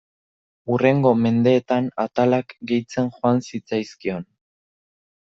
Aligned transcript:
Hurrengo 0.69 1.09
mendeetan 1.25 1.89
atalak 2.03 2.55
gehitzen 2.71 3.11
joan 3.19 3.43
zitzaizkion. 3.49 4.25